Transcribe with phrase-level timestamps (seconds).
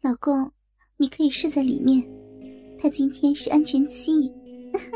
[0.00, 0.52] 老公，
[0.96, 2.08] 你可以睡在里面。
[2.80, 4.32] 他今天是安全期，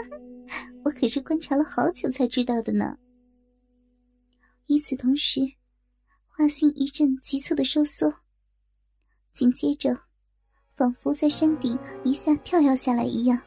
[0.85, 2.97] 我可是观察了好久才知道的呢。
[4.69, 5.41] 与此同时，
[6.29, 8.13] 花心一阵急促的收缩，
[9.35, 9.93] 紧接着，
[10.77, 13.43] 仿佛在山顶一下跳跃下来一样，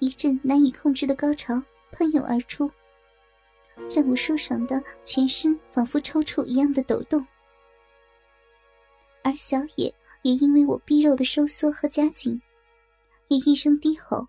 [0.00, 1.62] 一阵难以控制的高潮
[1.92, 2.68] 喷涌而出，
[3.94, 7.24] 让我舒爽的全身仿佛抽搐一样的抖动。
[9.22, 12.40] 而小野也因为我逼肉的收缩和夹紧，
[13.28, 14.26] 也一声低吼，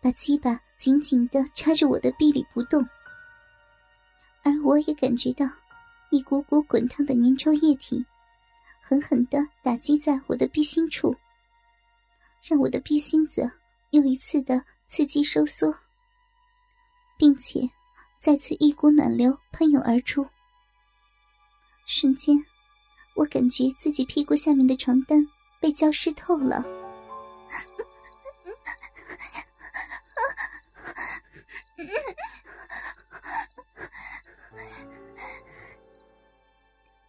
[0.00, 2.86] 把鸡巴紧紧的插着我的臂里不动。
[4.44, 5.46] 而我也感觉到
[6.10, 8.04] 一股股滚烫的粘稠液体，
[8.82, 11.14] 狠狠的打击在我的臂心处，
[12.42, 13.50] 让我的臂心子
[13.90, 15.72] 又一次的刺激收缩，
[17.16, 17.60] 并且
[18.20, 20.26] 再次一股暖流喷涌而出，
[21.86, 22.36] 瞬间。
[23.14, 25.24] 我感觉自己屁股下面的床单
[25.60, 26.64] 被浇湿透了，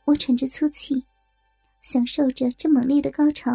[0.06, 1.04] 我喘着粗气，
[1.81, 3.52] 享受着这猛烈的高潮，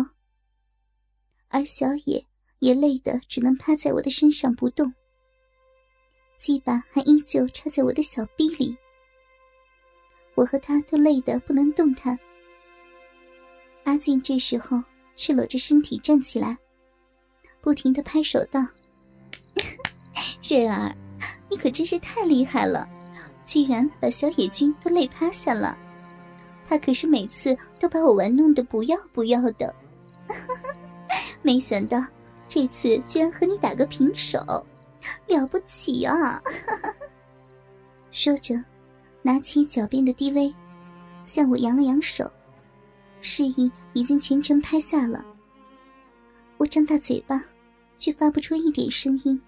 [1.49, 2.27] 而小野
[2.59, 4.93] 也累得只能趴在我的身上不动，
[6.37, 8.77] 鸡巴还依旧插在我的小臂里，
[10.35, 12.19] 我和他都累得不能动弹。
[13.89, 14.83] 阿静这时候
[15.17, 16.59] 赤裸着身体站起来，
[17.63, 18.61] 不停的拍手道
[20.47, 20.95] ：“瑞儿，
[21.49, 22.87] 你可真是太厉害了，
[23.47, 25.75] 居然把小野君都累趴下了。
[26.69, 29.75] 他可是每次都把我玩弄的不要不要的，
[31.41, 31.99] 没想到
[32.47, 34.39] 这次居然和你打个平手，
[35.29, 36.43] 了不起啊！”
[38.13, 38.63] 说着，
[39.23, 40.55] 拿起脚边的 DV，
[41.25, 42.31] 向我扬了扬手。
[43.21, 45.25] 示意已经全程拍下了，
[46.57, 47.45] 我张大嘴巴，
[47.99, 49.41] 却发不出一点声音。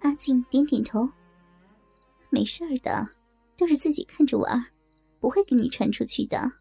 [0.00, 1.08] 阿静点点头，
[2.30, 3.08] 没事儿的，
[3.56, 4.64] 都是自己看着玩，
[5.20, 6.52] 不会给你传出去的。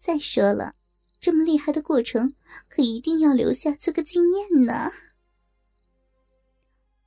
[0.00, 0.74] 再说了，
[1.20, 2.32] 这么厉害的过程，
[2.68, 4.90] 可一定要留下做个纪念呢。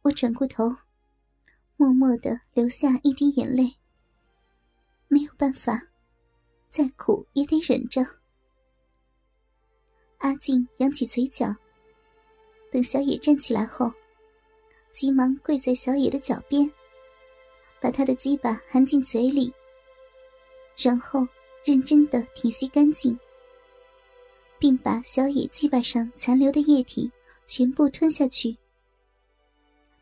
[0.01, 0.75] 我转过头，
[1.77, 3.75] 默默的流下一滴眼泪。
[5.07, 5.81] 没有办法。
[6.75, 8.05] 再苦也得忍着。
[10.17, 11.55] 阿静扬起嘴角，
[12.69, 13.89] 等小野站起来后，
[14.91, 16.69] 急忙跪在小野的脚边，
[17.79, 19.53] 把他的鸡巴含进嘴里，
[20.75, 21.25] 然后
[21.63, 23.17] 认真的挺吸干净，
[24.59, 27.09] 并把小野鸡巴上残留的液体
[27.45, 28.57] 全部吞下去，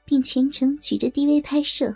[0.06, 1.94] 并全程举着 DV 拍摄。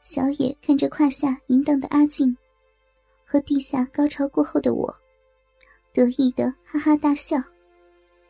[0.00, 2.34] 小野看着胯下淫荡的阿静。
[3.32, 4.94] 和地下高潮过后的我，
[5.90, 7.38] 得意的哈哈大笑，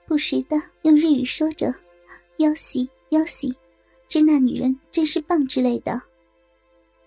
[0.06, 1.74] 不时的用日语说着
[2.38, 3.52] “妖喜妖喜”，
[4.06, 6.00] 这那女人真是棒之类的。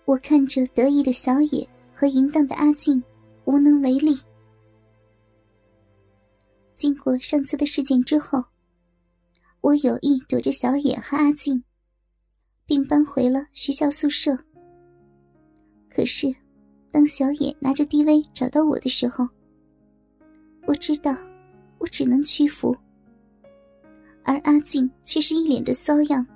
[0.04, 3.02] 我看着得意的小野和淫荡的阿静，
[3.46, 4.14] 无能为力。
[6.74, 8.44] 经过上次的事件之后，
[9.62, 11.64] 我有意躲着小野和阿静，
[12.66, 14.36] 并搬回了学校宿舍。
[15.88, 16.36] 可是。
[16.96, 19.28] 当小野拿着 DV 找到我的时候，
[20.66, 21.14] 我知道
[21.76, 22.74] 我只能屈服，
[24.22, 26.26] 而阿静却是一脸的骚样，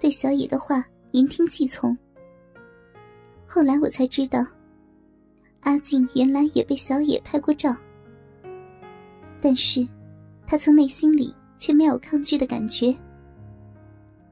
[0.00, 1.96] 对小野的话言听计从。
[3.46, 4.44] 后来我才知道，
[5.60, 7.72] 阿静原来也被小野拍过照，
[9.40, 9.86] 但是，
[10.44, 12.92] 他从内心里却没有抗拒的感觉，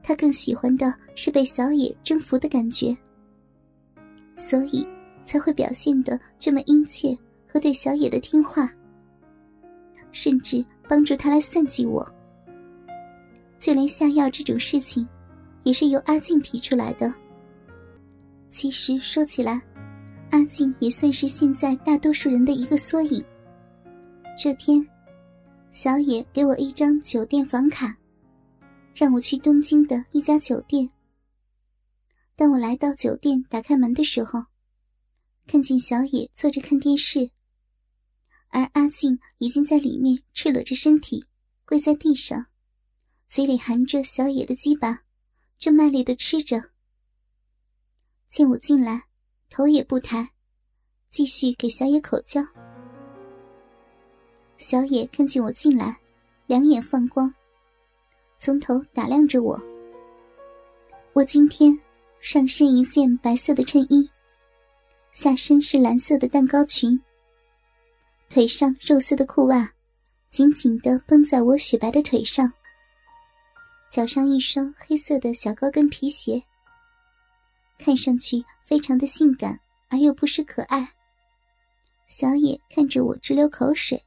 [0.03, 2.93] 他更喜欢的是被小野征服的感觉，
[4.35, 4.85] 所以。
[5.31, 8.69] 才会表现的这么殷切和对小野的听话，
[10.11, 12.05] 甚至帮助他来算计我。
[13.57, 15.07] 就连下药这种事情，
[15.63, 17.13] 也是由阿静提出来的。
[18.49, 19.61] 其实说起来，
[20.31, 23.23] 阿静也算是现在大多数人的一个缩影。
[24.37, 24.85] 这天，
[25.71, 27.95] 小野给我一张酒店房卡，
[28.93, 30.89] 让我去东京的一家酒店。
[32.35, 34.43] 当我来到酒店，打开门的时候。
[35.51, 37.29] 看见小野坐着看电视，
[38.47, 41.25] 而阿静已经在里面赤裸着身体
[41.65, 42.45] 跪在地上，
[43.27, 45.03] 嘴里含着小野的鸡巴，
[45.57, 46.69] 正卖力的吃着。
[48.29, 49.03] 见我进来，
[49.49, 50.31] 头也不抬，
[51.09, 52.41] 继续给小野口交。
[54.57, 55.99] 小野看见我进来，
[56.47, 57.29] 两眼放光，
[58.37, 59.61] 从头打量着我。
[61.11, 61.77] 我今天
[62.21, 64.09] 上身一件白色的衬衣。
[65.11, 66.99] 下身是蓝色的蛋糕裙，
[68.29, 69.69] 腿上肉色的裤袜
[70.29, 72.51] 紧紧的绷在我雪白的腿上，
[73.89, 76.41] 脚上一双黑色的小高跟皮鞋，
[77.77, 79.59] 看上去非常的性感
[79.89, 80.93] 而又不失可爱。
[82.07, 84.01] 小野看着我直流口水，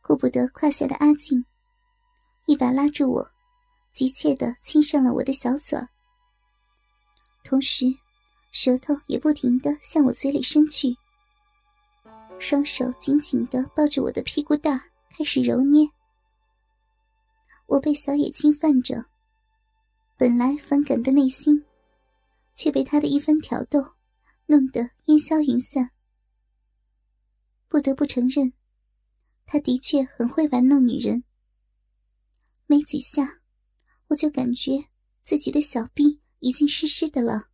[0.00, 1.44] 顾不得胯下的阿静，
[2.46, 3.28] 一把拉住我，
[3.92, 5.76] 急切的亲上了我的小嘴，
[7.42, 7.86] 同时
[8.52, 10.94] 舌头也不停的向我嘴里伸去，
[12.38, 14.78] 双手紧紧的抱着我的屁股蛋
[15.08, 15.88] 开始揉捏。
[17.64, 19.06] 我被小野侵犯着，
[20.18, 21.64] 本来反感的内心，
[22.52, 23.82] 却被他的一番挑逗
[24.44, 25.90] 弄得烟消云散。
[27.68, 28.52] 不得不承认，
[29.46, 31.24] 他的确很会玩弄女人。
[32.66, 33.40] 没几下，
[34.08, 34.72] 我就感觉
[35.24, 37.48] 自己的小臂已经湿湿的了。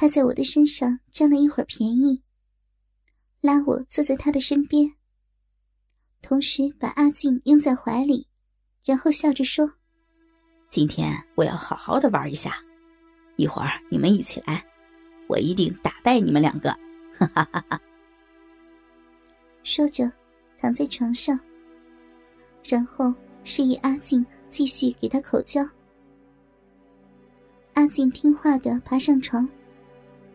[0.00, 2.22] 他在我的身上占了一会儿便宜，
[3.40, 4.94] 拉我坐在他的身边，
[6.22, 8.28] 同时把阿静拥在怀里，
[8.84, 9.68] 然后笑着说
[10.70, 12.62] ：“今天我要好好的玩一下，
[13.34, 14.64] 一会儿你们一起来，
[15.26, 16.70] 我一定打败你们两个。”
[17.18, 17.80] 哈哈哈哈。
[19.64, 20.08] 说着，
[20.60, 21.36] 躺在床上，
[22.62, 23.12] 然后
[23.42, 25.60] 示意阿静继续给他口交。
[27.72, 29.48] 阿静听话的爬上床，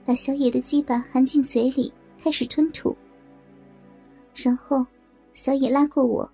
[0.05, 1.91] 把小野的鸡巴含进嘴里，
[2.21, 2.95] 开始吞吐。
[4.35, 4.85] 然后，
[5.33, 6.29] 小野拉过我，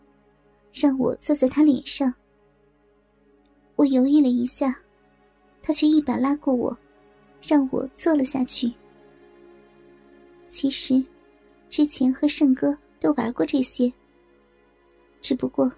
[0.74, 2.14] 让我坐在他脸上。
[3.76, 4.78] 我犹豫了一下，
[5.62, 6.78] 他却一把拉过我，
[7.42, 8.72] 让我坐了下去。
[10.48, 11.04] 其实，
[11.70, 12.78] 之前和胜哥。
[13.02, 13.90] 都玩过这些，
[15.22, 15.72] 只不过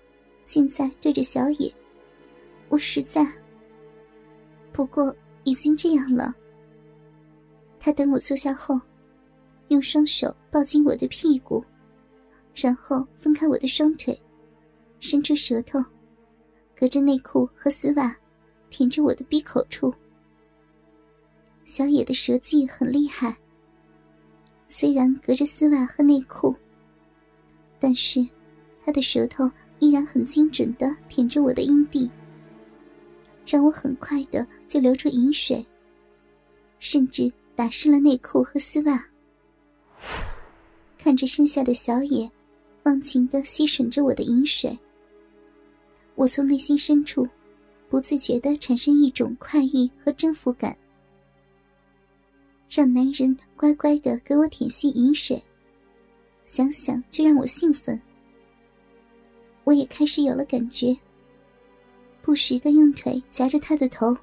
[0.43, 1.71] 现在对着小野，
[2.67, 3.23] 我实在……
[4.73, 6.33] 不过已经这样了。
[7.83, 8.79] 他等我坐下后，
[9.69, 11.65] 用双手抱紧我的屁股，
[12.53, 14.15] 然后分开我的双腿，
[14.99, 15.83] 伸出舌头，
[16.77, 18.15] 隔着内裤和丝袜，
[18.69, 19.91] 舔着我的鼻口处。
[21.65, 23.35] 小野的舌技很厉害，
[24.67, 26.55] 虽然隔着丝袜和内裤。
[27.79, 28.23] 但是，
[28.85, 29.49] 他的舌头
[29.79, 32.07] 依然很精准的舔着我的阴蒂，
[33.43, 35.65] 让我很快的就流出饮水，
[36.77, 37.31] 甚至
[37.61, 39.05] 打湿了内裤和丝袜。
[40.97, 42.27] 看着身下的小野，
[42.85, 44.75] 忘情的吸吮着我的饮水，
[46.15, 47.29] 我从内心深处
[47.87, 50.75] 不自觉的产生一种快意和征服感。
[52.67, 55.39] 让男人乖乖的给我舔吸饮水。
[56.47, 58.01] 想想就让我兴奋，
[59.65, 60.97] 我也开始有了感觉，
[62.23, 64.17] 不时的用腿夹着他的头。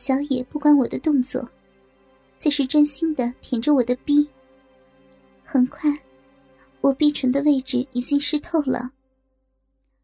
[0.00, 1.46] 小野不管我的动作，
[2.38, 4.26] 则是专心的舔着我的逼。
[5.44, 5.94] 很快，
[6.80, 8.92] 我逼唇的位置已经湿透了，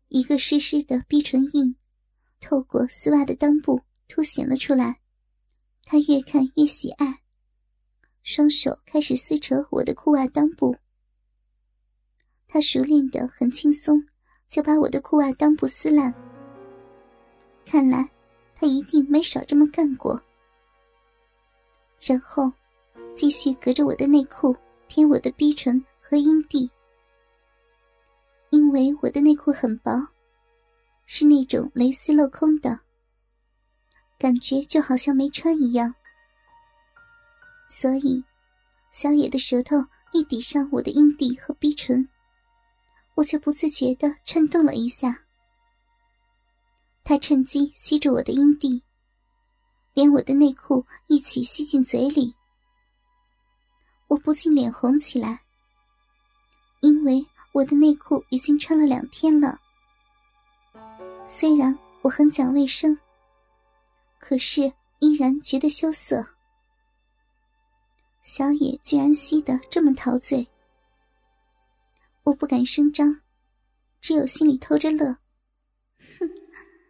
[0.09, 1.75] 一个湿湿的逼唇印，
[2.43, 5.01] 透过丝袜的裆部凸显了出来。
[5.83, 7.23] 他越看越喜爱。
[8.23, 10.77] 双手开始撕扯我的裤袜裆部，
[12.47, 14.05] 他熟练的很轻松，
[14.47, 16.13] 就把我的裤袜裆部撕烂。
[17.65, 18.11] 看来
[18.59, 20.21] 他一定没少这么干过。
[22.01, 22.51] 然后
[23.15, 24.57] 继续隔着我的内裤
[24.89, 26.71] 舔我的逼唇和阴蒂，
[28.51, 29.93] 因为我的内裤很薄，
[31.05, 32.81] 是那种蕾丝镂空的，
[34.19, 35.95] 感觉就好像没穿一样。
[37.69, 38.23] 所以，
[38.93, 39.77] 小野的舌头
[40.13, 42.09] 一抵上我的阴蒂和逼唇，
[43.15, 45.26] 我就不自觉的颤动了一下。
[47.17, 48.83] 他趁机吸住我的阴蒂，
[49.95, 52.37] 连我的内裤一起吸进嘴里。
[54.09, 55.41] 我不禁脸红起来，
[56.81, 59.59] 因为我的内裤已经穿了两天了。
[61.27, 62.95] 虽然我很讲卫生，
[64.19, 66.23] 可是依然觉得羞涩。
[68.25, 70.47] 小野居然吸得这么陶醉，
[72.25, 73.23] 我不敢声张，
[74.03, 75.17] 只有心里偷着乐。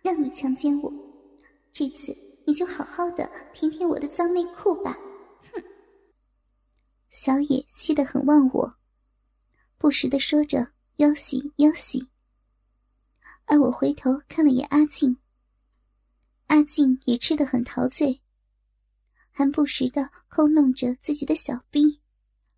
[0.07, 0.93] 让你强奸我，
[1.73, 4.97] 这次你就好好的舔舔我的脏内裤吧。
[5.53, 5.61] 哼！
[7.11, 8.77] 小野吸得很忘我，
[9.77, 12.09] 不时的说着“腰洗腰洗”，
[13.47, 15.17] 而我回头看了眼阿静，
[16.47, 18.21] 阿静也吃得很陶醉。
[19.33, 22.01] 还不时的抠弄着自己的小逼，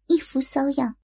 [0.07, 0.97] 一副骚样。